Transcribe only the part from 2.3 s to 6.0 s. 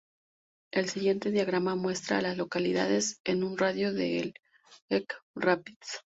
localidades en un radio de de Elk Rapids.